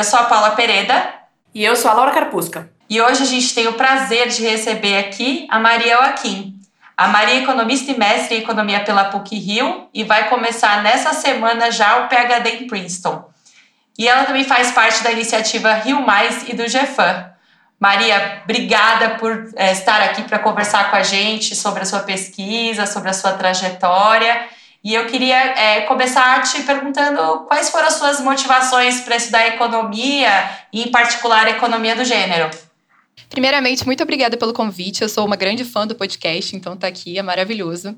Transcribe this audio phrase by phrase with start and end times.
[0.00, 1.20] eu sou a Paula Pereda.
[1.54, 2.70] E eu sou a Laura Carpusca.
[2.88, 6.54] E hoje a gente tem o prazer de receber aqui a Maria Joaquim.
[6.96, 11.70] A Maria é economista e mestre em economia pela PUC-Rio e vai começar nessa semana
[11.70, 13.28] já o PhD em Princeton.
[13.98, 17.30] E ela também faz parte da iniciativa Rio Mais e do GFAM.
[17.78, 22.86] Maria, obrigada por é, estar aqui para conversar com a gente sobre a sua pesquisa,
[22.86, 24.48] sobre a sua trajetória.
[24.82, 30.30] E eu queria é, começar te perguntando quais foram as suas motivações para estudar economia,
[30.72, 32.50] e em particular economia do gênero.
[33.28, 35.02] Primeiramente, muito obrigada pelo convite.
[35.02, 37.96] Eu sou uma grande fã do podcast, então tá aqui, é maravilhoso.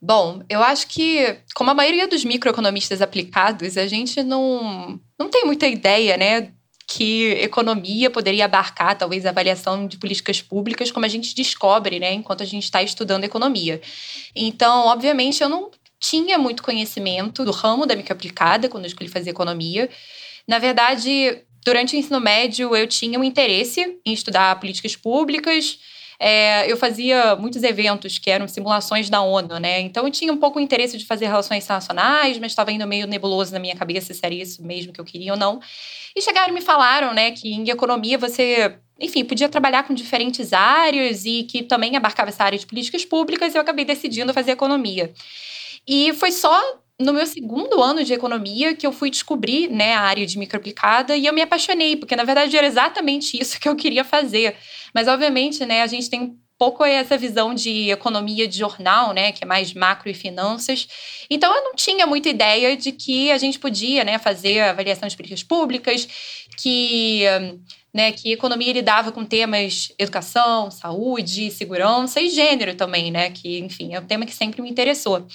[0.00, 5.44] Bom, eu acho que, como a maioria dos microeconomistas aplicados, a gente não, não tem
[5.44, 6.50] muita ideia, né,
[6.86, 12.12] que economia poderia abarcar, talvez, a avaliação de políticas públicas, como a gente descobre, né,
[12.12, 13.80] enquanto a gente está estudando economia.
[14.34, 19.30] Então, obviamente, eu não tinha muito conhecimento do ramo da microaplicada quando eu escolhi fazer
[19.30, 19.88] economia.
[20.46, 25.80] Na verdade, Durante o ensino médio, eu tinha um interesse em estudar políticas públicas.
[26.16, 29.80] É, eu fazia muitos eventos que eram simulações da ONU, né?
[29.80, 33.08] Então eu tinha um pouco o interesse de fazer relações internacionais, mas estava ainda meio
[33.08, 35.58] nebuloso na minha cabeça se era isso mesmo que eu queria ou não.
[36.14, 40.52] E chegaram e me falaram, né, que em economia você, enfim, podia trabalhar com diferentes
[40.52, 44.52] áreas e que também abarcava essa área de políticas públicas, e eu acabei decidindo fazer
[44.52, 45.12] economia.
[45.88, 50.00] E foi só no meu segundo ano de economia que eu fui descobrir né, a
[50.00, 53.76] área de microaplicada e eu me apaixonei, porque na verdade era exatamente isso que eu
[53.76, 54.56] queria fazer.
[54.94, 59.44] Mas, obviamente, né, a gente tem pouco essa visão de economia de jornal, né, que
[59.44, 60.88] é mais macro e finanças.
[61.28, 65.16] Então eu não tinha muita ideia de que a gente podia, né, fazer avaliação de
[65.16, 66.08] políticas públicas,
[66.56, 67.24] que
[67.96, 73.94] né, que economia lidava com temas educação, saúde, segurança e gênero também, né, que, enfim,
[73.94, 75.26] é um tema que sempre me interessou.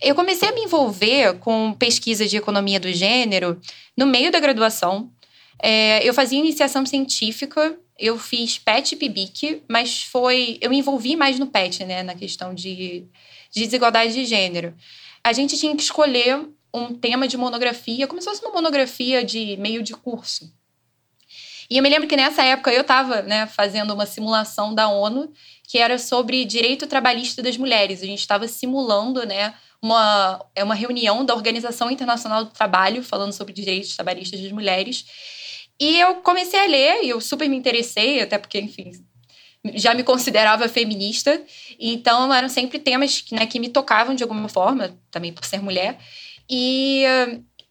[0.00, 3.60] Eu comecei a me envolver com pesquisa de economia do gênero
[3.94, 5.10] no meio da graduação.
[5.62, 11.16] É, eu fazia iniciação científica, eu fiz PET e PIBIC, mas foi, eu me envolvi
[11.16, 13.06] mais no PET, né, na questão de,
[13.50, 14.74] de desigualdade de gênero.
[15.24, 19.56] A gente tinha que escolher um tema de monografia, como se fosse uma monografia de
[19.56, 20.52] meio de curso.
[21.68, 25.32] E eu me lembro que nessa época eu estava né, fazendo uma simulação da ONU
[25.64, 28.02] que era sobre direito trabalhista das mulheres.
[28.02, 29.52] A gente estava simulando né,
[29.82, 35.04] uma, é uma reunião da Organização Internacional do Trabalho falando sobre direitos trabalhistas das mulheres.
[35.78, 38.92] E eu comecei a ler e eu super me interessei, até porque, enfim,
[39.74, 41.42] já me considerava feminista.
[41.78, 45.98] Então eram sempre temas né, que me tocavam de alguma forma, também por ser mulher.
[46.48, 47.04] E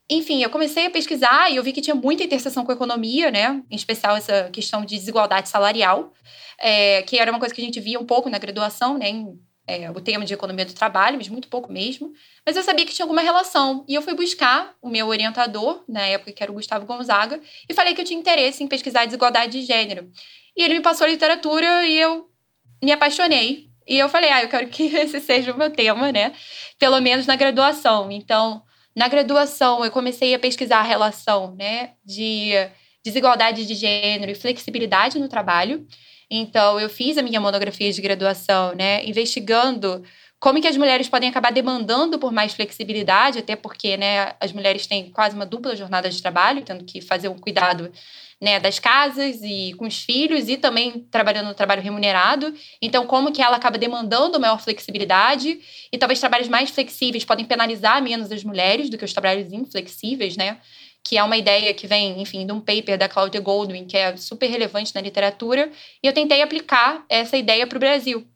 [0.09, 3.31] enfim, eu comecei a pesquisar e eu vi que tinha muita interseção com a economia,
[3.31, 3.63] né?
[3.71, 6.13] Em especial essa questão de desigualdade salarial,
[6.59, 9.09] é, que era uma coisa que a gente via um pouco na graduação, né?
[9.09, 12.13] Em, é, o tema de economia do trabalho, mas muito pouco mesmo.
[12.45, 13.83] Mas eu sabia que tinha alguma relação.
[13.87, 17.73] E eu fui buscar o meu orientador, na época que era o Gustavo Gonzaga, e
[17.73, 20.09] falei que eu tinha interesse em pesquisar desigualdade de gênero.
[20.55, 22.29] E ele me passou a literatura e eu
[22.83, 23.69] me apaixonei.
[23.87, 26.33] E eu falei, ah, eu quero que esse seja o meu tema, né?
[26.79, 28.11] Pelo menos na graduação.
[28.11, 28.63] Então,
[28.95, 32.53] na graduação, eu comecei a pesquisar a relação né, de
[33.03, 35.85] desigualdade de gênero e flexibilidade no trabalho.
[36.29, 40.03] Então, eu fiz a minha monografia de graduação, né, investigando
[40.39, 44.85] como que as mulheres podem acabar demandando por mais flexibilidade, até porque né, as mulheres
[44.85, 47.91] têm quase uma dupla jornada de trabalho, tendo que fazer um cuidado
[48.39, 52.53] né, das casas e com os filhos e também trabalhando no trabalho remunerado.
[52.81, 55.59] Então, como que ela acaba demandando maior flexibilidade
[55.91, 60.35] e talvez trabalhos mais flexíveis podem penalizar menos as mulheres do que os trabalhos inflexíveis,
[60.35, 60.57] né?
[61.07, 64.17] Que é uma ideia que vem, enfim, de um paper da Claudia Goldwyn, que é
[64.17, 65.69] super relevante na literatura,
[66.01, 68.27] e eu tentei aplicar essa ideia para o Brasil.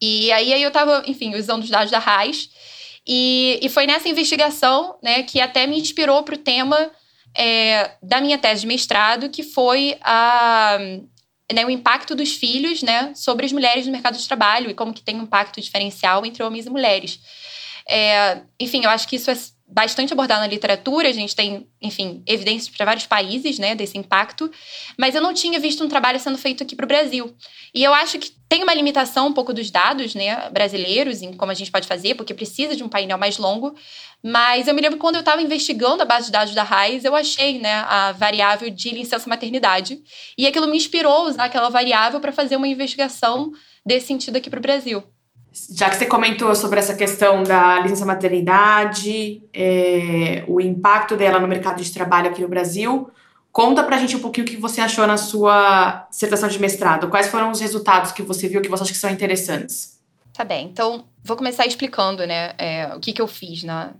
[0.00, 2.50] E aí, aí eu estava, enfim, usando os dados da RAIS,
[3.06, 6.90] e, e foi nessa investigação né, que até me inspirou para o tema
[7.36, 10.78] é, da minha tese de mestrado, que foi a,
[11.52, 14.92] né, o impacto dos filhos né, sobre as mulheres no mercado de trabalho e como
[14.92, 17.20] que tem um impacto diferencial entre homens e mulheres.
[17.88, 19.36] É, enfim, eu acho que isso é
[19.72, 24.50] bastante abordado na literatura, a gente tem, enfim, evidências para vários países, né, desse impacto,
[24.98, 27.34] mas eu não tinha visto um trabalho sendo feito aqui para o Brasil.
[27.74, 31.52] E eu acho que tem uma limitação um pouco dos dados, né, brasileiros, em como
[31.52, 33.74] a gente pode fazer, porque precisa de um painel mais longo,
[34.22, 37.14] mas eu me lembro quando eu estava investigando a base de dados da RAIS, eu
[37.14, 40.00] achei, né, a variável de licença maternidade,
[40.36, 43.52] e aquilo me inspirou a usar aquela variável para fazer uma investigação
[43.86, 45.04] desse sentido aqui para o Brasil.
[45.52, 51.48] Já que você comentou sobre essa questão da licença maternidade, é, o impacto dela no
[51.48, 53.10] mercado de trabalho aqui no Brasil,
[53.50, 57.08] conta pra gente um pouquinho o que você achou na sua dissertação de mestrado.
[57.08, 60.00] Quais foram os resultados que você viu que você acha que são interessantes?
[60.32, 63.92] Tá bem, então vou começar explicando né, é, o que, que eu fiz na,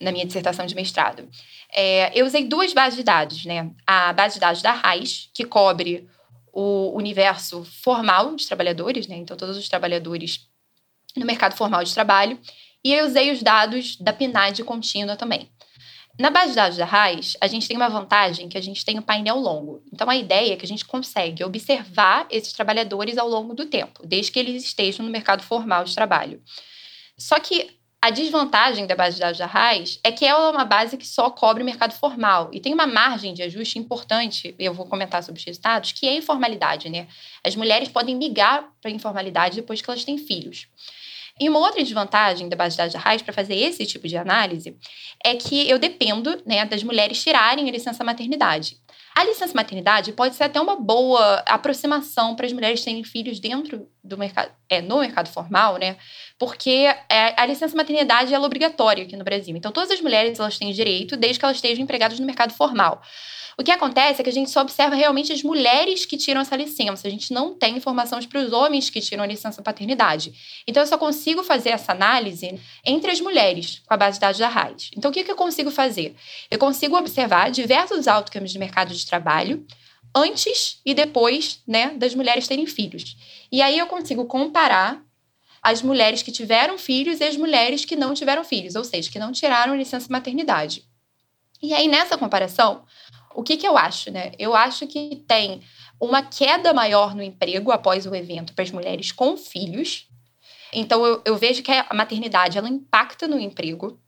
[0.00, 1.28] na minha dissertação de mestrado.
[1.72, 3.70] É, eu usei duas bases de dados, né?
[3.86, 6.08] A base de dados da RAIS, que cobre
[6.52, 9.16] o universo formal de trabalhadores, né?
[9.16, 10.48] Então, todos os trabalhadores
[11.16, 12.38] no mercado formal de trabalho.
[12.84, 15.50] E eu usei os dados da PNAD contínua também.
[16.18, 18.98] Na base de dados da RAIS, a gente tem uma vantagem que a gente tem
[18.98, 19.82] um painel longo.
[19.92, 24.04] Então, a ideia é que a gente consegue observar esses trabalhadores ao longo do tempo,
[24.04, 26.42] desde que eles estejam no mercado formal de trabalho.
[27.16, 30.64] Só que a desvantagem da base de dados da RAIS é que ela é uma
[30.64, 34.72] base que só cobre o mercado formal e tem uma margem de ajuste importante, eu
[34.72, 37.08] vou comentar sobre os resultados, que é a informalidade, né?
[37.44, 40.68] As mulheres podem migrar para a informalidade depois que elas têm filhos.
[41.40, 44.16] E uma outra desvantagem da base de dados da RAIS para fazer esse tipo de
[44.16, 44.76] análise
[45.24, 48.76] é que eu dependo né, das mulheres tirarem a licença maternidade.
[49.18, 53.88] A licença maternidade pode ser até uma boa aproximação para as mulheres terem filhos dentro
[54.00, 55.96] do mercado, é, no mercado formal, né?
[56.38, 59.56] Porque é, a licença maternidade é obrigatória aqui no Brasil.
[59.56, 63.02] Então, todas as mulheres elas têm direito desde que elas estejam empregadas no mercado formal.
[63.60, 66.54] O que acontece é que a gente só observa realmente as mulheres que tiram essa
[66.54, 67.08] licença.
[67.08, 70.32] A gente não tem informação para os homens que tiram a licença paternidade.
[70.64, 74.38] Então, eu só consigo fazer essa análise entre as mulheres, com a base de dados
[74.38, 74.92] da RAIS.
[74.96, 76.14] Então, o que, que eu consigo fazer?
[76.48, 79.66] Eu consigo observar diversos outcomes de mercado de trabalho
[80.14, 83.16] antes e depois né, das mulheres terem filhos.
[83.50, 85.02] E aí eu consigo comparar
[85.62, 89.18] as mulheres que tiveram filhos e as mulheres que não tiveram filhos, ou seja, que
[89.18, 90.84] não tiraram licença maternidade.
[91.60, 92.84] E aí, nessa comparação,
[93.34, 94.32] o que, que eu acho, né?
[94.38, 95.60] Eu acho que tem
[96.00, 100.08] uma queda maior no emprego após o evento para as mulheres com filhos.
[100.72, 104.00] Então, eu, eu vejo que a maternidade ela impacta no emprego.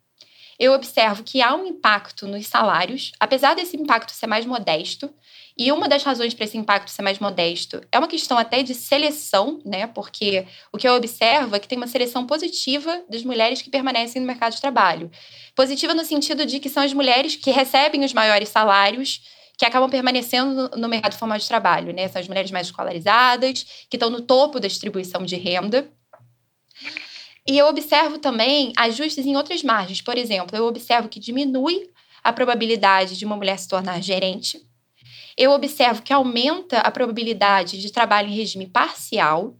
[0.60, 5.08] Eu observo que há um impacto nos salários, apesar desse impacto ser mais modesto,
[5.56, 8.74] e uma das razões para esse impacto ser mais modesto é uma questão até de
[8.74, 9.86] seleção, né?
[9.86, 14.20] Porque o que eu observo é que tem uma seleção positiva das mulheres que permanecem
[14.20, 15.10] no mercado de trabalho.
[15.56, 19.22] Positiva no sentido de que são as mulheres que recebem os maiores salários
[19.56, 22.06] que acabam permanecendo no mercado formal de trabalho, né?
[22.08, 25.90] São as mulheres mais escolarizadas, que estão no topo da distribuição de renda.
[27.50, 30.00] E eu observo também ajustes em outras margens.
[30.00, 31.90] Por exemplo, eu observo que diminui
[32.22, 34.60] a probabilidade de uma mulher se tornar gerente
[35.40, 39.54] eu observo que aumenta a probabilidade de trabalho em regime parcial.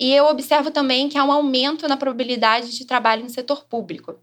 [0.00, 4.16] E eu observo também que há um aumento na probabilidade de trabalho no setor público.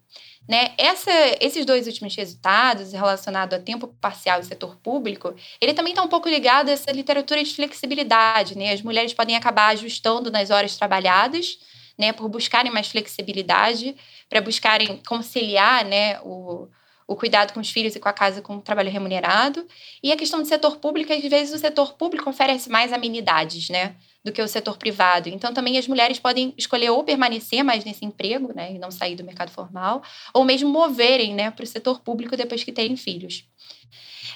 [0.47, 0.73] Né?
[0.77, 6.03] Essa, esses dois últimos resultados relacionados a tempo parcial e setor público, ele também está
[6.03, 8.57] um pouco ligado a essa literatura de flexibilidade.
[8.57, 8.73] Né?
[8.73, 11.57] As mulheres podem acabar ajustando nas horas trabalhadas,
[11.97, 13.95] né, por buscarem mais flexibilidade,
[14.29, 16.67] para buscarem conciliar né, o,
[17.07, 19.65] o cuidado com os filhos e com a casa com o trabalho remunerado.
[20.01, 23.95] E a questão do setor público, às vezes o setor público oferece mais amenidades, né?
[24.23, 25.29] Do que o setor privado.
[25.29, 28.73] Então, também as mulheres podem escolher ou permanecer mais nesse emprego, né?
[28.73, 30.01] E não sair do mercado formal,
[30.33, 31.51] ou mesmo moverem, né?
[31.51, 33.45] Para o setor público depois que terem filhos.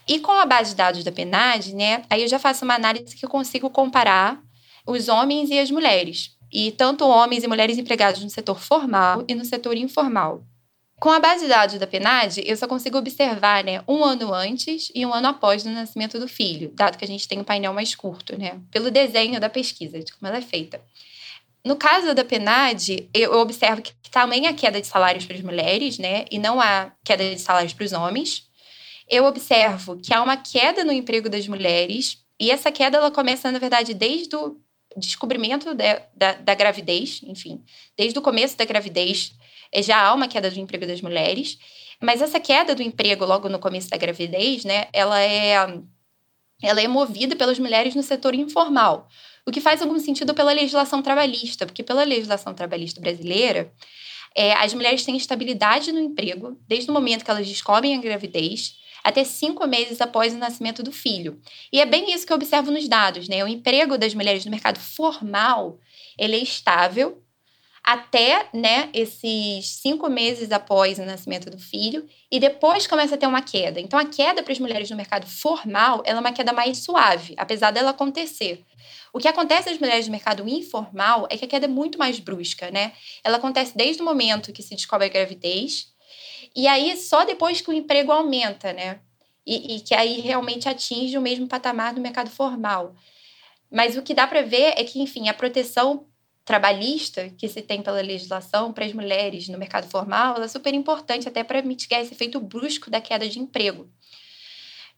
[0.08, 2.04] E com a base de dados da PNAD, né?
[2.10, 4.40] Aí eu já faço uma análise que eu consigo comparar
[4.86, 6.38] os homens e as mulheres.
[6.52, 10.44] E tanto homens e mulheres empregados no setor formal e no setor informal.
[11.00, 14.92] Com a base de dados da PNAD, eu só consigo observar né, um ano antes
[14.94, 17.74] e um ano após o nascimento do filho, dado que a gente tem um painel
[17.74, 18.60] mais curto, né?
[18.70, 20.82] Pelo desenho da pesquisa, de como ela é feita.
[21.64, 25.98] No caso da PNAD, eu observo que também há queda de salários para as mulheres,
[25.98, 26.26] né?
[26.30, 28.44] E não há queda de salários para os homens.
[29.08, 33.50] Eu observo que há uma queda no emprego das mulheres, e essa queda ela começa,
[33.52, 34.58] na verdade, desde o
[34.98, 37.64] descobrimento da, da, da gravidez, enfim,
[37.98, 39.34] desde o começo da gravidez
[39.72, 41.58] é, já há uma queda do emprego das mulheres,
[42.02, 45.54] mas essa queda do emprego logo no começo da gravidez, né, ela é,
[46.62, 49.08] ela é movida pelas mulheres no setor informal,
[49.46, 53.72] o que faz algum sentido pela legislação trabalhista, porque pela legislação trabalhista brasileira,
[54.36, 58.76] é, as mulheres têm estabilidade no emprego desde o momento que elas descobrem a gravidez
[59.10, 61.42] até cinco meses após o nascimento do filho.
[61.72, 63.44] E é bem isso que eu observo nos dados, né?
[63.44, 65.78] O emprego das mulheres no mercado formal
[66.18, 67.24] ele é estável
[67.84, 73.26] até né, esses cinco meses após o nascimento do filho, e depois começa a ter
[73.26, 73.80] uma queda.
[73.80, 77.34] Então, a queda para as mulheres no mercado formal ela é uma queda mais suave,
[77.38, 78.64] apesar dela acontecer.
[79.12, 82.20] O que acontece nas mulheres no mercado informal é que a queda é muito mais
[82.20, 82.92] brusca, né?
[83.24, 85.88] Ela acontece desde o momento que se descobre a gravidez,
[86.56, 89.00] e aí só depois que o emprego aumenta, né?
[89.46, 92.96] E, e que aí realmente atinge o mesmo patamar do mercado formal.
[93.72, 96.06] Mas o que dá para ver é que, enfim, a proteção
[96.44, 101.28] trabalhista que se tem pela legislação para as mulheres no mercado formal é super importante
[101.28, 103.88] até para mitigar esse efeito brusco da queda de emprego.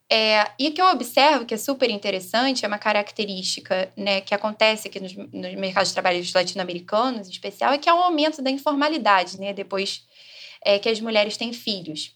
[0.10, 4.36] É, e o que eu observo que é super interessante é uma característica né, que
[4.36, 8.42] acontece aqui nos, nos mercados de trabalho latino-americanos, em especial, é que há um aumento
[8.42, 10.06] da informalidade, né, depois
[10.64, 12.16] é, que as mulheres têm filhos.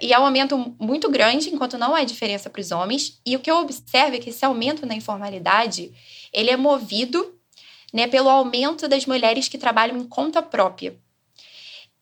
[0.00, 3.20] E é um aumento muito grande, enquanto não há diferença para os homens.
[3.24, 5.92] E o que eu observo é que esse aumento na informalidade,
[6.32, 7.34] ele é movido
[7.92, 10.96] né, pelo aumento das mulheres que trabalham em conta própria.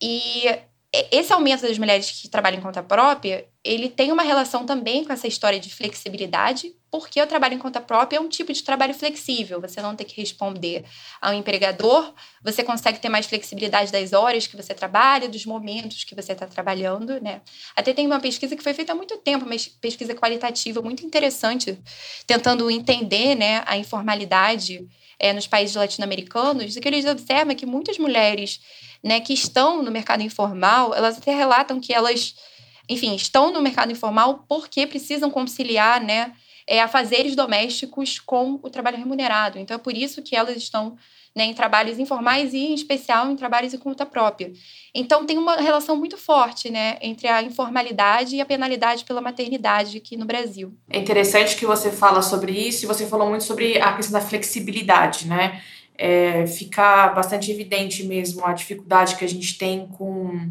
[0.01, 0.45] E
[0.91, 5.13] esse aumento das mulheres que trabalham em conta própria, ele tem uma relação também com
[5.13, 8.95] essa história de flexibilidade, porque o trabalho em conta própria é um tipo de trabalho
[8.95, 9.61] flexível.
[9.61, 10.83] Você não tem que responder
[11.21, 12.11] ao empregador,
[12.43, 16.47] você consegue ter mais flexibilidade das horas que você trabalha, dos momentos que você está
[16.47, 17.41] trabalhando, né?
[17.75, 21.77] Até tem uma pesquisa que foi feita há muito tempo, uma pesquisa qualitativa muito interessante,
[22.25, 24.87] tentando entender, né, a informalidade
[25.19, 28.59] é, nos países latino-americanos, que eles observam que muitas mulheres
[29.03, 32.35] né, que estão no mercado informal, elas até relatam que elas,
[32.87, 36.33] enfim, estão no mercado informal porque precisam conciliar, né,
[36.67, 39.57] é, afazeres domésticos com o trabalho remunerado.
[39.57, 40.95] Então, é por isso que elas estão
[41.35, 44.51] né, em trabalhos informais e, em especial, em trabalhos em conta própria.
[44.93, 49.97] Então, tem uma relação muito forte né, entre a informalidade e a penalidade pela maternidade
[49.97, 50.75] aqui no Brasil.
[50.89, 54.25] É interessante que você fala sobre isso e você falou muito sobre a questão da
[54.25, 55.61] flexibilidade, né?
[56.01, 60.49] É, fica bastante evidente mesmo a dificuldade que a gente tem com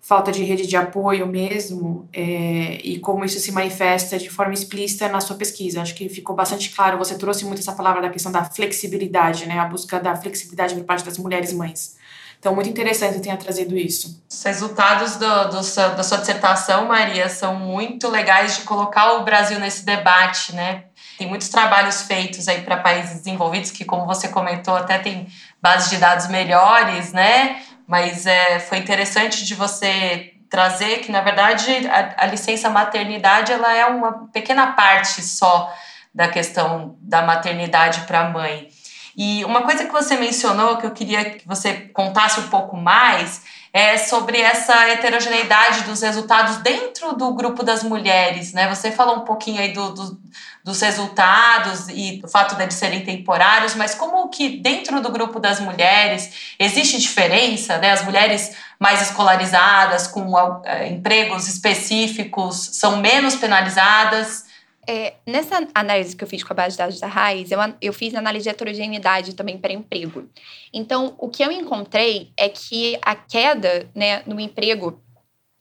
[0.00, 5.08] falta de rede de apoio mesmo é, e como isso se manifesta de forma explícita
[5.08, 5.80] na sua pesquisa.
[5.80, 9.60] Acho que ficou bastante claro, você trouxe muito essa palavra da questão da flexibilidade, né,
[9.60, 11.96] a busca da flexibilidade por parte das mulheres mães.
[12.40, 14.24] Então, muito interessante que tenha trazido isso.
[14.28, 19.60] Os resultados do, do da sua dissertação, Maria, são muito legais de colocar o Brasil
[19.60, 20.84] nesse debate, né?
[21.20, 25.28] Tem muitos trabalhos feitos aí para países desenvolvidos que, como você comentou, até tem
[25.60, 27.60] bases de dados melhores, né?
[27.86, 33.70] Mas é, foi interessante de você trazer que, na verdade, a, a licença maternidade ela
[33.70, 35.70] é uma pequena parte só
[36.14, 38.68] da questão da maternidade para a mãe.
[39.14, 43.42] E uma coisa que você mencionou que eu queria que você contasse um pouco mais
[43.72, 48.68] é sobre essa heterogeneidade dos resultados dentro do grupo das mulheres, né?
[48.68, 50.20] Você falou um pouquinho aí do, do,
[50.64, 55.38] dos resultados e do fato de eles serem temporários, mas como que dentro do grupo
[55.38, 57.92] das mulheres existe diferença, né?
[57.92, 60.34] As mulheres mais escolarizadas, com
[60.64, 64.49] é, empregos específicos, são menos penalizadas
[64.90, 67.92] é, nessa análise que eu fiz com a base de dados da Raiz, eu, eu
[67.92, 70.28] fiz análise de heterogeneidade também para emprego.
[70.72, 75.00] Então, o que eu encontrei é que a queda né, no emprego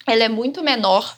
[0.07, 1.15] ela é muito menor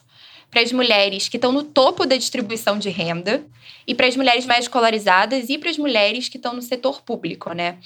[0.49, 3.45] para as mulheres que estão no topo da distribuição de renda
[3.87, 7.53] e para as mulheres mais escolarizadas e para as mulheres que estão no setor público,
[7.53, 7.77] né?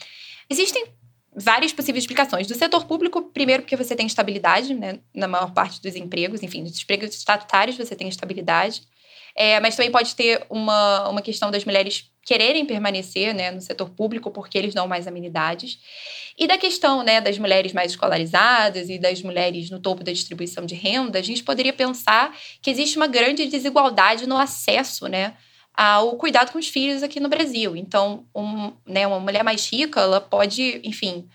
[0.50, 0.88] Existem
[1.36, 2.48] várias possíveis explicações.
[2.48, 6.64] Do setor público, primeiro porque você tem estabilidade, né, na maior parte dos empregos, enfim,
[6.64, 8.82] dos empregos estatutários você tem estabilidade.
[9.36, 13.90] É, mas também pode ter uma, uma questão das mulheres quererem permanecer né, no setor
[13.90, 15.78] público porque eles dão mais amenidades.
[16.38, 20.66] E da questão né, das mulheres mais escolarizadas e das mulheres no topo da distribuição
[20.66, 25.36] de renda, a gente poderia pensar que existe uma grande desigualdade no acesso né,
[25.74, 27.76] ao cuidado com os filhos aqui no Brasil.
[27.76, 31.30] Então, um, né, uma mulher mais rica, ela pode, enfim,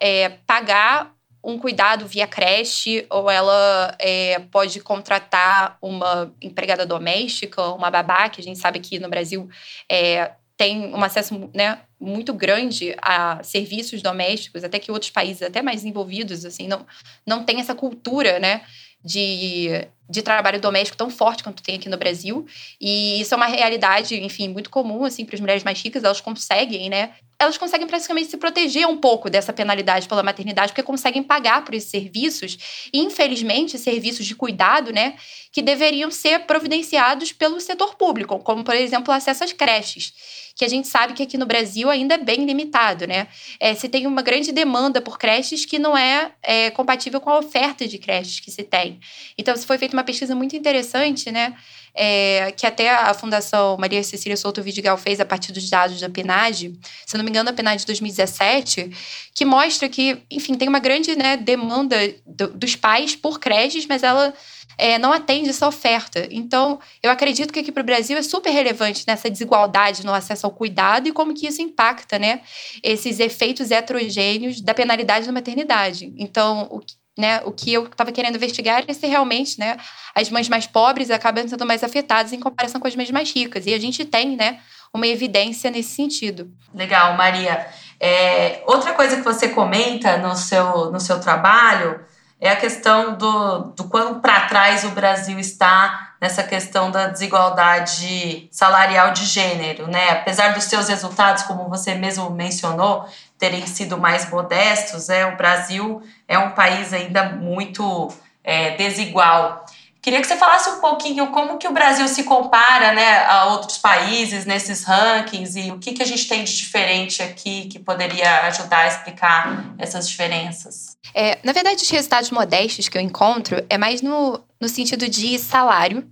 [0.00, 1.15] é, pagar
[1.46, 8.40] um cuidado via creche, ou ela é, pode contratar uma empregada doméstica, uma babá, que
[8.40, 9.48] a gente sabe que no Brasil
[9.88, 15.62] é, tem um acesso né, muito grande a serviços domésticos, até que outros países até
[15.62, 16.84] mais desenvolvidos assim não,
[17.24, 18.62] não tem essa cultura né,
[19.04, 22.44] de, de trabalho doméstico tão forte quanto tem aqui no Brasil.
[22.80, 26.20] E isso é uma realidade, enfim, muito comum assim para as mulheres mais ricas, elas
[26.20, 31.22] conseguem, né, elas conseguem praticamente se proteger um pouco dessa penalidade pela maternidade, porque conseguem
[31.22, 35.16] pagar por esses serviços, e infelizmente, serviços de cuidado, né,
[35.52, 40.12] que deveriam ser providenciados pelo setor público, como, por exemplo, acesso às creches,
[40.54, 43.28] que a gente sabe que aqui no Brasil ainda é bem limitado, né?
[43.60, 47.38] É, se tem uma grande demanda por creches que não é, é compatível com a
[47.38, 48.98] oferta de creches que se tem.
[49.36, 51.54] Então, se foi feita uma pesquisa muito interessante, né?
[51.96, 56.10] É, que até a Fundação Maria Cecília Souto Vidigal fez a partir dos dados da
[56.10, 58.90] PNAD, se não me engano, a PNAD de 2017,
[59.34, 64.02] que mostra que, enfim, tem uma grande né, demanda do, dos pais por creches, mas
[64.02, 64.34] ela
[64.76, 66.28] é, não atende essa oferta.
[66.30, 70.44] Então, eu acredito que aqui para o Brasil é super relevante nessa desigualdade no acesso
[70.44, 72.42] ao cuidado e como que isso impacta, né,
[72.82, 76.12] esses efeitos heterogêneos da penalidade da maternidade.
[76.18, 76.80] Então, o
[77.16, 79.76] né, o que eu estava querendo investigar é se realmente, né,
[80.14, 83.66] as mães mais pobres acabam sendo mais afetadas em comparação com as mães mais ricas.
[83.66, 84.60] E a gente tem, né,
[84.92, 86.50] uma evidência nesse sentido.
[86.74, 87.66] Legal, Maria.
[87.98, 92.00] É, outra coisa que você comenta no seu, no seu trabalho
[92.38, 98.48] é a questão do, do quão para trás o Brasil está nessa questão da desigualdade
[98.50, 100.10] salarial de gênero, né?
[100.10, 103.06] Apesar dos seus resultados, como você mesmo mencionou,
[103.38, 108.12] terem sido mais modestos, é, o Brasil é um país ainda muito
[108.42, 109.64] é, desigual.
[110.06, 113.76] Queria que você falasse um pouquinho como que o Brasil se compara né, a outros
[113.76, 118.42] países nesses rankings e o que, que a gente tem de diferente aqui que poderia
[118.42, 120.96] ajudar a explicar essas diferenças.
[121.12, 125.40] É, na verdade, os resultados modestos que eu encontro é mais no, no sentido de
[125.40, 126.08] salário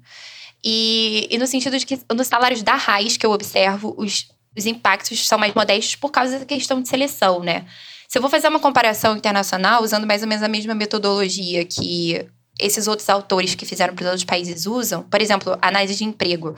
[0.65, 4.67] e, e no sentido de que nos salários da raiz que eu observo, os, os
[4.67, 7.65] impactos são mais modestos por causa da questão de seleção, né?
[8.09, 12.25] Se eu vou fazer uma comparação internacional, usando mais ou menos a mesma metodologia que
[12.61, 16.55] esses outros autores que fizeram para os outros países usam, por exemplo, análise de emprego.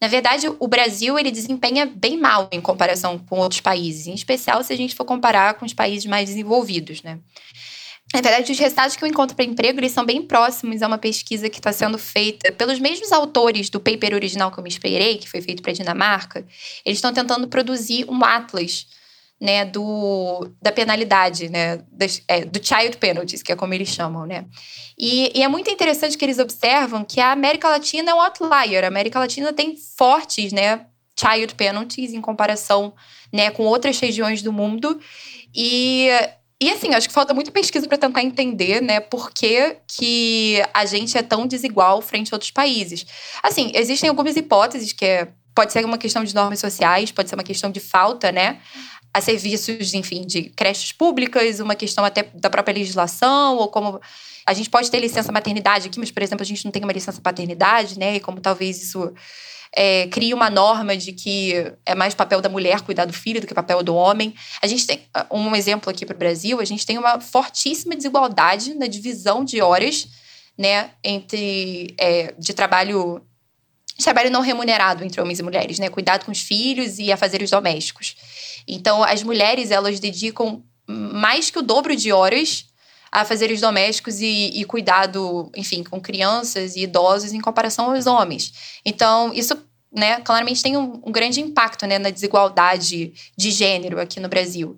[0.00, 4.62] Na verdade, o Brasil ele desempenha bem mal em comparação com outros países, em especial
[4.62, 7.18] se a gente for comparar com os países mais desenvolvidos, né?
[8.12, 10.98] Na verdade, os resultados que eu encontro para emprego, eles são bem próximos a uma
[10.98, 15.16] pesquisa que está sendo feita pelos mesmos autores do paper original que eu me inspirei,
[15.16, 16.44] que foi feito para a Dinamarca.
[16.84, 18.86] Eles estão tentando produzir um atlas
[19.40, 24.26] né, do, da penalidade, né, das, é, do child penalties, que é como eles chamam,
[24.26, 24.44] né.
[24.98, 28.84] E, e, é muito interessante que eles observam que a América Latina é um outlier.
[28.84, 30.84] A América Latina tem fortes, né,
[31.18, 32.92] child penalties em comparação,
[33.32, 35.00] né, com outras regiões do mundo.
[35.54, 36.10] E
[36.62, 40.84] e assim, acho que falta muita pesquisa para tentar entender, né, por que, que a
[40.84, 43.06] gente é tão desigual frente a outros países.
[43.42, 47.34] Assim, existem algumas hipóteses que é, pode ser uma questão de normas sociais, pode ser
[47.34, 48.60] uma questão de falta, né,
[49.12, 54.00] a serviços, enfim, de creches públicas, uma questão até da própria legislação, ou como
[54.46, 56.92] a gente pode ter licença maternidade aqui, mas, por exemplo, a gente não tem uma
[56.92, 58.16] licença paternidade, né?
[58.16, 59.12] E como talvez isso
[59.74, 63.46] é, cria uma norma de que é mais papel da mulher cuidar do filho do
[63.46, 64.34] que papel do homem.
[64.62, 68.74] A gente tem um exemplo aqui para o Brasil, a gente tem uma fortíssima desigualdade
[68.74, 70.08] na divisão de horas,
[70.58, 73.22] né, entre é, de trabalho
[74.04, 75.88] trabalho não remunerado entre homens e mulheres, né?
[75.88, 78.16] Cuidado com os filhos e afazeres domésticos.
[78.66, 82.66] Então, as mulheres, elas dedicam mais que o dobro de horas
[83.12, 88.52] a fazeres domésticos e, e cuidado, enfim, com crianças e idosos em comparação aos homens.
[88.84, 89.56] Então, isso
[89.92, 94.76] né, claramente tem um, um, grande impacto né, na desigualdade de gênero aqui no Brasil.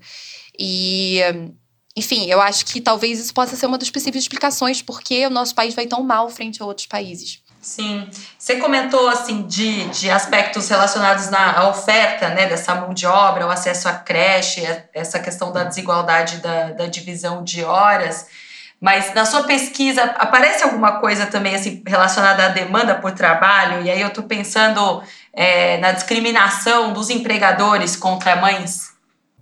[0.59, 1.19] E,
[1.95, 5.31] enfim, eu acho que talvez isso possa ser uma das possíveis explicações por que o
[5.31, 7.42] nosso país vai tão mal frente a outros países.
[7.63, 8.11] Sim.
[8.37, 13.47] Você comentou assim de, de aspectos relacionados na à oferta né, dessa mão de obra,
[13.47, 18.27] o acesso à creche, essa questão da desigualdade da, da divisão de horas.
[18.81, 23.87] Mas na sua pesquisa aparece alguma coisa também assim relacionada à demanda por trabalho?
[23.87, 25.01] E aí eu estou pensando
[25.33, 28.91] é, na discriminação dos empregadores contra mães.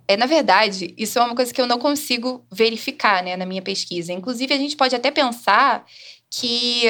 [0.07, 3.63] É, na verdade, isso é uma coisa que eu não consigo verificar né, na minha
[3.63, 4.13] pesquisa.
[4.13, 5.85] Inclusive, a gente pode até pensar
[6.29, 6.85] que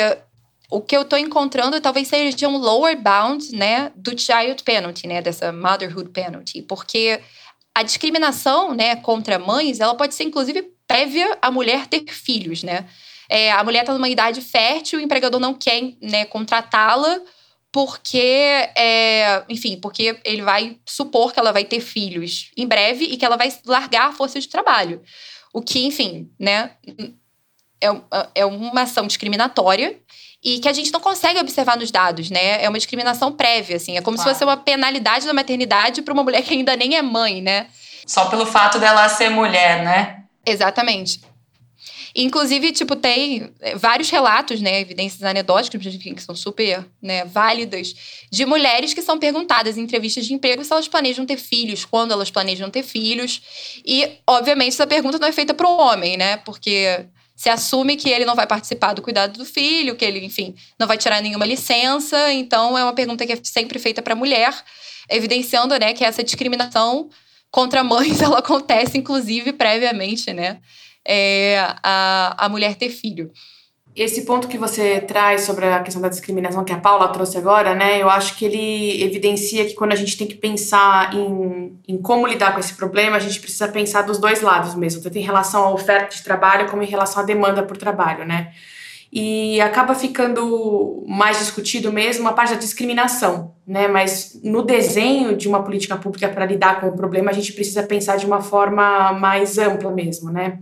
[0.72, 5.22] o que eu estou encontrando talvez seja um lower bound, né, do child penalty, né,
[5.22, 7.20] dessa motherhood penalty, porque
[7.76, 12.86] a discriminação, né, contra mães, ela pode ser inclusive prévia a mulher ter filhos, né?
[13.30, 17.22] É, a mulher está numa idade fértil, o empregador não quer, né, contratá-la
[17.72, 18.18] porque,
[18.76, 23.24] é, enfim, porque ele vai supor que ela vai ter filhos em breve e que
[23.24, 25.02] ela vai largar a força de trabalho.
[25.54, 26.72] O que, enfim, né,
[27.82, 27.92] é,
[28.36, 29.98] é uma ação discriminatória
[30.44, 32.64] e que a gente não consegue observar nos dados, né?
[32.64, 33.98] É uma discriminação prévia, assim.
[33.98, 34.30] É como claro.
[34.30, 37.68] se fosse uma penalidade da maternidade para uma mulher que ainda nem é mãe, né?
[38.06, 40.24] Só pelo fato dela ser mulher, né?
[40.46, 41.22] Exatamente.
[42.16, 47.96] Inclusive, tipo, tem é, vários relatos, né, evidências anedóticas, que são super né, válidas,
[48.30, 52.12] de mulheres que são perguntadas em entrevistas de emprego se elas planejam ter filhos, quando
[52.12, 53.42] elas planejam ter filhos.
[53.86, 56.38] E, obviamente, essa pergunta não é feita para o homem, né?
[56.38, 57.06] Porque
[57.42, 60.86] se assume que ele não vai participar do cuidado do filho, que ele, enfim, não
[60.86, 62.32] vai tirar nenhuma licença.
[62.32, 64.54] Então, é uma pergunta que é sempre feita para a mulher,
[65.10, 67.10] evidenciando, né, que essa discriminação
[67.50, 70.60] contra mães, ela acontece, inclusive, previamente, né,
[71.04, 73.32] é, a, a mulher ter filho.
[73.94, 77.76] Esse ponto que você traz sobre a questão da discriminação que a Paula trouxe agora,
[77.76, 78.02] né?
[78.02, 82.26] Eu acho que ele evidencia que quando a gente tem que pensar em, em como
[82.26, 85.66] lidar com esse problema, a gente precisa pensar dos dois lados mesmo, tanto em relação
[85.66, 88.54] à oferta de trabalho como em relação à demanda por trabalho, né?
[89.12, 93.90] E acaba ficando mais discutido mesmo a parte da discriminação, né?
[93.90, 97.84] Mas no desenho de uma política pública para lidar com o problema, a gente precisa
[97.84, 100.60] pensar de uma forma mais ampla mesmo, né?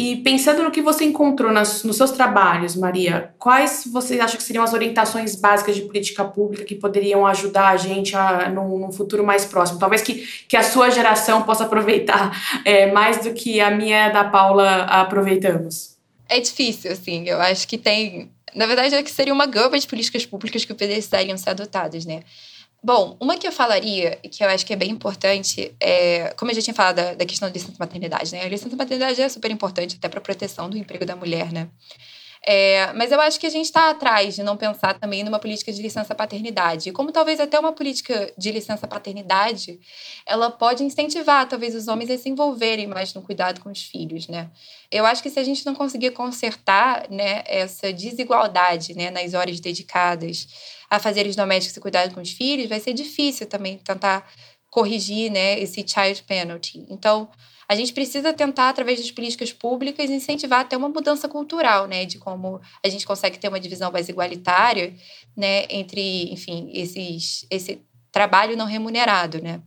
[0.00, 4.42] E pensando no que você encontrou nas, nos seus trabalhos, Maria, quais você acha que
[4.42, 8.90] seriam as orientações básicas de política pública que poderiam ajudar a gente a, num, num
[8.90, 9.78] futuro mais próximo?
[9.78, 14.24] Talvez que, que a sua geração possa aproveitar é, mais do que a minha da
[14.24, 15.98] Paula aproveitamos.
[16.30, 17.28] É difícil, assim.
[17.28, 18.30] Eu acho que tem.
[18.54, 22.22] Na verdade, é que seria uma gama de políticas públicas que precisariam ser adotadas, né?
[22.82, 26.54] Bom, uma que eu falaria, que eu acho que é bem importante, é, como eu
[26.54, 28.42] já tinha falado da, da questão da licença maternidade, né?
[28.42, 31.68] A licença maternidade é super importante até para a proteção do emprego da mulher, né?
[32.46, 35.70] É, mas eu acho que a gente está atrás de não pensar também numa política
[35.70, 36.90] de licença paternidade.
[36.90, 39.78] Como talvez até uma política de licença paternidade,
[40.24, 44.26] ela pode incentivar talvez os homens a se envolverem mais no cuidado com os filhos,
[44.26, 44.48] né?
[44.90, 49.60] Eu acho que se a gente não conseguir consertar né, essa desigualdade né, nas horas
[49.60, 50.48] dedicadas
[50.90, 54.28] a fazeres domésticos e cuidado com os filhos, vai ser difícil também tentar
[54.68, 56.84] corrigir né, esse child penalty.
[56.90, 57.28] Então,
[57.68, 62.18] a gente precisa tentar, através das políticas públicas, incentivar até uma mudança cultural, né, de
[62.18, 64.92] como a gente consegue ter uma divisão mais igualitária,
[65.36, 69.62] né, entre, enfim, esses, esse trabalho não remunerado, né.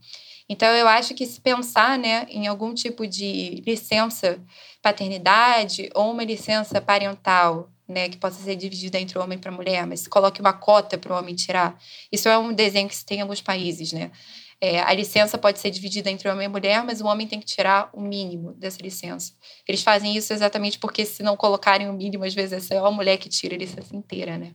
[0.49, 4.37] Então, eu acho que se pensar, né, em algum tipo de licença
[4.81, 10.07] paternidade ou uma licença parental, né, que possa ser dividida entre homem para mulher, mas
[10.07, 11.77] coloque uma cota para o homem tirar.
[12.11, 14.11] Isso é um desenho que se tem em alguns países, né?
[14.59, 17.45] É, a licença pode ser dividida entre homem e mulher, mas o homem tem que
[17.45, 19.33] tirar o mínimo dessa licença.
[19.67, 22.91] Eles fazem isso exatamente porque, se não colocarem o mínimo, às vezes é só a
[22.91, 24.53] mulher que tira a licença inteira, né?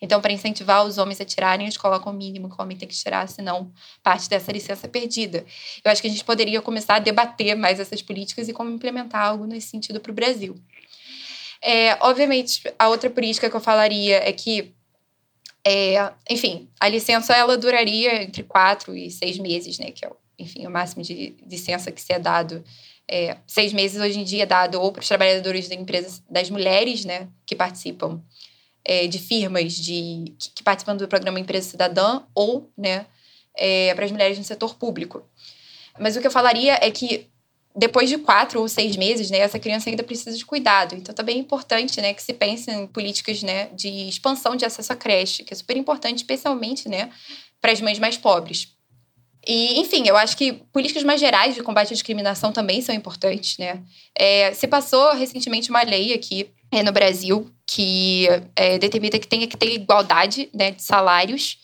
[0.00, 2.88] Então, para incentivar os homens a tirarem, eles colocam o mínimo que o homem tem
[2.88, 3.70] que tirar, senão
[4.02, 5.44] parte dessa licença é perdida.
[5.84, 9.26] Eu acho que a gente poderia começar a debater mais essas políticas e como implementar
[9.26, 10.54] algo nesse sentido para o Brasil.
[11.62, 14.74] É, obviamente, a outra política que eu falaria é que
[15.66, 19.90] é, enfim, a licença ela duraria entre quatro e seis meses, né?
[19.90, 22.64] Que é, enfim, o máximo de licença que se é dado.
[23.06, 26.48] É, seis meses hoje em dia é dado ou para os trabalhadores da empresa das
[26.48, 27.28] mulheres, né?
[27.44, 28.22] Que participam
[28.84, 33.06] é, de firmas de, que, que, participam do programa Empresa Cidadã ou, né?
[33.54, 35.22] É, para as mulheres no setor público.
[35.98, 37.28] Mas o que eu falaria é que
[37.74, 40.94] depois de quatro ou seis meses, né, essa criança ainda precisa de cuidado.
[40.94, 44.92] Então, também é importante, né, que se pense em políticas, né, de expansão de acesso
[44.92, 47.10] à creche, que é super importante, especialmente, né,
[47.60, 48.68] para as mães mais pobres.
[49.46, 53.56] E, enfim, eu acho que políticas mais gerais de combate à discriminação também são importantes,
[53.56, 53.82] né?
[54.14, 59.46] É, se passou recentemente uma lei aqui é, no Brasil que é, determina que tenha
[59.46, 61.56] que ter igualdade né, de salários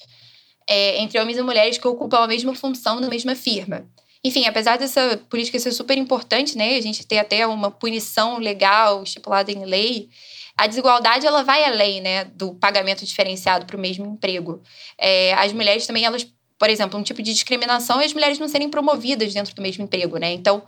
[0.69, 3.87] é, entre homens e mulheres que ocupam a mesma função na mesma firma.
[4.27, 9.05] Enfim, apesar dessa política ser super importante, né, a gente ter até uma punição legal
[9.05, 10.09] estipulada em lei,
[10.57, 14.61] a desigualdade ela vai além, né, do pagamento diferenciado para o mesmo emprego.
[14.99, 16.27] É, as mulheres também elas,
[16.59, 19.85] por exemplo, um tipo de discriminação é as mulheres não serem promovidas dentro do mesmo
[19.85, 20.33] emprego, né?
[20.33, 20.65] Então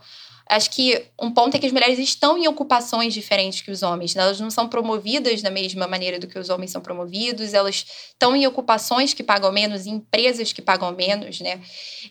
[0.47, 4.15] acho que um ponto é que as mulheres estão em ocupações diferentes que os homens.
[4.15, 4.23] Né?
[4.23, 8.33] Elas não são promovidas da mesma maneira do que os homens são promovidos, elas estão
[8.35, 11.61] em ocupações que pagam menos, em empresas que pagam menos, né?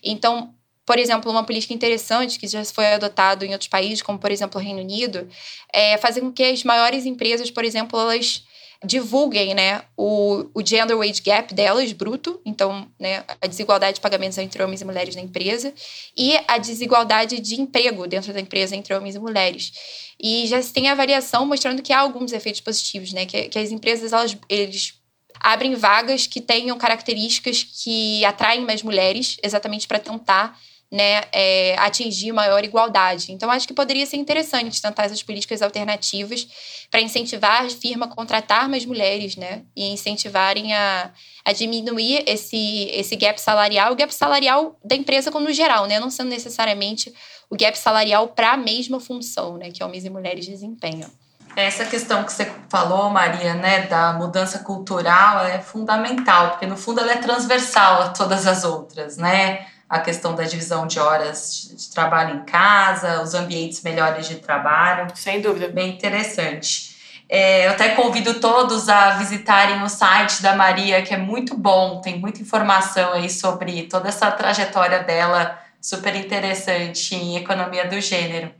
[0.01, 0.53] Então,
[0.89, 4.59] por exemplo, uma política interessante que já foi adotado em outros países, como por exemplo
[4.59, 5.29] o Reino Unido,
[5.71, 8.43] é fazer com que as maiores empresas, por exemplo, elas
[8.83, 14.35] divulguem né, o, o gender wage gap delas, bruto, então né, a desigualdade de pagamentos
[14.39, 15.71] entre homens e mulheres na empresa,
[16.17, 19.71] e a desigualdade de emprego dentro da empresa entre homens e mulheres.
[20.19, 23.69] E já se tem avaliação mostrando que há alguns efeitos positivos, né, que, que as
[23.69, 24.95] empresas elas, eles
[25.39, 30.59] abrem vagas que tenham características que atraem mais mulheres, exatamente para tentar
[30.91, 33.31] né, é, atingir maior igualdade.
[33.31, 36.47] Então, acho que poderia ser interessante tentar essas políticas alternativas
[36.89, 41.11] para incentivar a firma a contratar mais mulheres, né, e incentivarem a,
[41.45, 45.99] a diminuir esse, esse gap salarial, o gap salarial da empresa como no geral, né,
[45.99, 47.13] não sendo necessariamente
[47.49, 51.09] o gap salarial para a mesma função, né, que homens e mulheres desempenham.
[51.55, 57.01] Essa questão que você falou, Maria, né, da mudança cultural é fundamental, porque no fundo
[57.01, 59.65] ela é transversal a todas as outras, né?
[59.89, 65.07] A questão da divisão de horas de trabalho em casa, os ambientes melhores de trabalho.
[65.15, 65.67] Sem dúvida.
[65.67, 66.89] Bem interessante.
[67.27, 72.01] É, eu até convido todos a visitarem o site da Maria, que é muito bom,
[72.01, 78.51] tem muita informação aí sobre toda essa trajetória dela, super interessante em economia do gênero.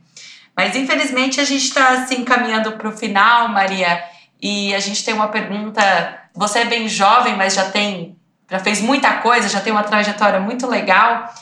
[0.56, 4.04] Mas infelizmente a gente está se encaminhando para o final, Maria,
[4.40, 5.82] e a gente tem uma pergunta.
[6.34, 8.19] Você é bem jovem, mas já tem
[8.50, 11.32] já fez muita coisa, já tem uma trajetória muito legal,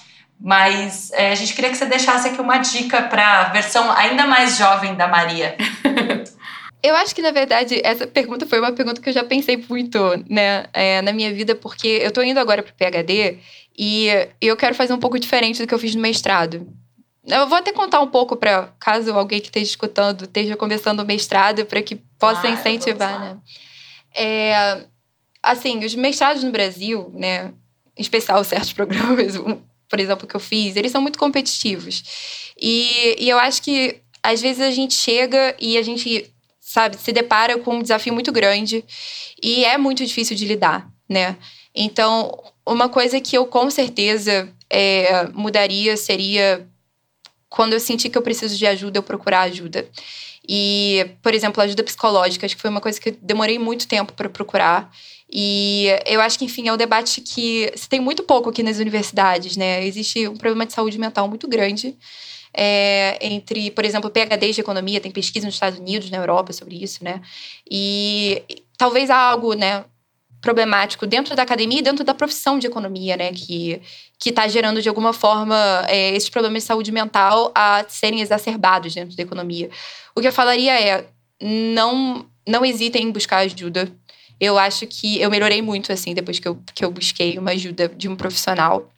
[0.40, 4.26] mas é, a gente queria que você deixasse aqui uma dica para a versão ainda
[4.26, 5.56] mais jovem da Maria.
[6.80, 9.98] Eu acho que, na verdade, essa pergunta foi uma pergunta que eu já pensei muito
[10.30, 13.38] né, é, na minha vida, porque eu estou indo agora para o PHD
[13.76, 14.06] e
[14.40, 16.72] eu quero fazer um pouco diferente do que eu fiz no mestrado.
[17.26, 21.04] Eu vou até contar um pouco para caso alguém que esteja escutando esteja começando o
[21.04, 23.36] mestrado, para que possa ah, incentivar, né?
[24.14, 24.84] É,
[25.42, 27.52] assim, os mestrados no Brasil, né,
[27.96, 29.34] em especial certos programas,
[29.88, 32.52] por exemplo, que eu fiz, eles são muito competitivos.
[32.60, 37.12] E, e eu acho que às vezes a gente chega e a gente, sabe, se
[37.12, 38.84] depara com um desafio muito grande
[39.42, 41.36] e é muito difícil de lidar, né?
[41.74, 46.68] Então, uma coisa que eu com certeza é, mudaria seria
[47.48, 49.88] quando eu sentir que eu preciso de ajuda, eu procurar ajuda.
[50.46, 54.12] E, por exemplo, ajuda psicológica, acho que foi uma coisa que eu demorei muito tempo
[54.12, 54.90] para procurar.
[55.30, 58.78] E eu acho que, enfim, é um debate que se tem muito pouco aqui nas
[58.78, 59.84] universidades, né?
[59.84, 61.96] Existe um problema de saúde mental muito grande.
[62.54, 66.82] É, entre, por exemplo, PhDs de economia, tem pesquisa nos Estados Unidos, na Europa sobre
[66.82, 67.20] isso, né?
[67.70, 68.42] E
[68.78, 69.84] talvez algo, né,
[70.40, 73.32] problemático dentro da academia e dentro da profissão de economia, né?
[73.32, 73.82] Que
[74.18, 78.92] que está gerando de alguma forma é, esses problemas de saúde mental a serem exacerbados
[78.94, 79.70] dentro da economia.
[80.14, 81.06] O que eu falaria é
[81.40, 83.92] não não hesitem em buscar ajuda.
[84.40, 87.88] Eu acho que eu melhorei muito assim depois que eu, que eu busquei uma ajuda
[87.88, 88.88] de um profissional.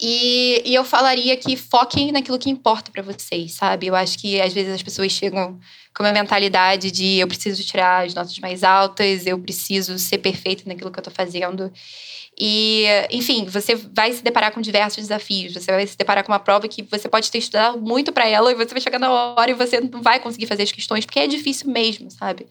[0.00, 3.86] E, e eu falaria que foquem naquilo que importa para vocês, sabe?
[3.86, 5.58] Eu acho que às vezes as pessoas chegam
[5.94, 10.64] com uma mentalidade de eu preciso tirar as notas mais altas, eu preciso ser perfeita
[10.66, 11.72] naquilo que eu tô fazendo.
[12.38, 15.54] E, enfim, você vai se deparar com diversos desafios.
[15.54, 18.52] Você vai se deparar com uma prova que você pode ter estudado muito para ela
[18.52, 21.18] e você vai chegar na hora e você não vai conseguir fazer as questões, porque
[21.18, 22.46] é difícil mesmo, sabe?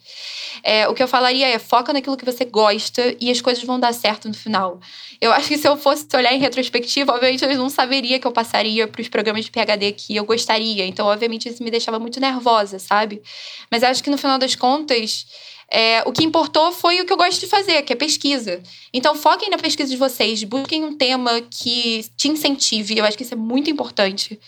[0.63, 3.79] É, o que eu falaria é foca naquilo que você gosta e as coisas vão
[3.79, 4.79] dar certo no final.
[5.21, 8.31] Eu acho que se eu fosse olhar em retrospectiva, obviamente eu não saberia que eu
[8.31, 10.85] passaria para os programas de PhD que eu gostaria.
[10.85, 13.21] Então, obviamente, isso me deixava muito nervosa, sabe?
[13.69, 15.27] Mas acho que no final das contas
[15.69, 18.61] é, o que importou foi o que eu gosto de fazer, que é pesquisa.
[18.93, 22.97] Então, foquem na pesquisa de vocês, busquem um tema que te incentive.
[22.97, 24.39] Eu acho que isso é muito importante.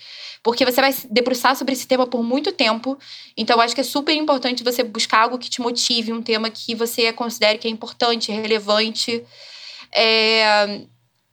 [0.43, 2.97] Porque você vai se debruçar sobre esse tema por muito tempo.
[3.35, 6.49] Então, eu acho que é super importante você buscar algo que te motive, um tema
[6.49, 9.23] que você considere que é importante, relevante.
[9.91, 10.81] É,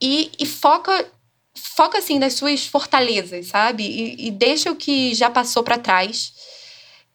[0.01, 1.11] e, e foca
[1.57, 3.83] foca assim nas suas fortalezas, sabe?
[3.83, 6.33] E, e deixa o que já passou para trás.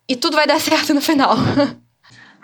[0.09, 1.37] E tudo vai dar certo no final.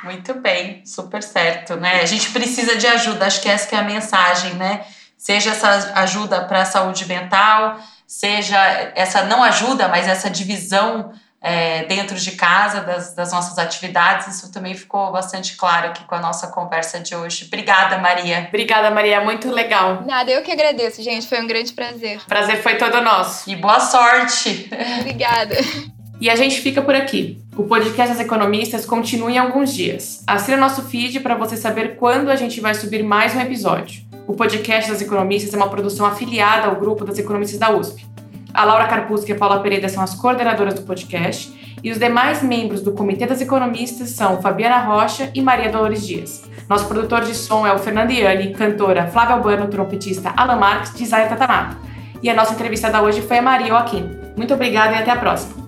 [0.02, 2.00] Muito bem, super certo, né?
[2.00, 4.84] A gente precisa de ajuda, acho que essa que é a mensagem, né?
[5.16, 8.58] Seja essa ajuda para a saúde mental, seja
[8.94, 14.26] essa não ajuda, mas essa divisão é, dentro de casa das, das, nossas atividades.
[14.26, 17.44] Isso também ficou bastante claro aqui com a nossa conversa de hoje.
[17.46, 18.46] Obrigada, Maria.
[18.48, 19.20] Obrigada, Maria.
[19.20, 20.02] Muito legal.
[20.04, 21.28] Nada, eu que agradeço, gente.
[21.28, 22.20] Foi um grande prazer.
[22.26, 23.48] Prazer foi todo nosso.
[23.48, 24.68] E boa sorte.
[25.00, 25.56] Obrigada.
[26.18, 27.38] E a gente fica por aqui.
[27.56, 30.22] O podcast das economistas continua em alguns dias.
[30.26, 34.02] Assine nosso feed para você saber quando a gente vai subir mais um episódio.
[34.26, 38.06] O podcast das economistas é uma produção afiliada ao grupo das economistas da USP.
[38.54, 41.52] A Laura Carpusca e a Paula Pereira são as coordenadoras do podcast
[41.84, 46.44] e os demais membros do Comitê das Economistas são Fabiana Rocha e Maria Dolores Dias.
[46.66, 51.28] Nosso produtor de som é o Fernando Iani, cantora Flávia Albano, trompetista Alan Marques, designer
[51.28, 51.76] Tatamato.
[52.22, 54.10] E a nossa entrevistada hoje foi a Maria Joaquim.
[54.34, 55.65] Muito obrigada e até a próxima.